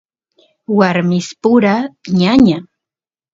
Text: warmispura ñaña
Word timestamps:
warmispura 0.77 1.75
ñaña 2.19 2.59